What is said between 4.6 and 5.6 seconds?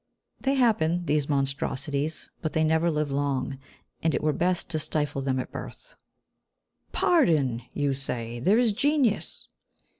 to stifle them at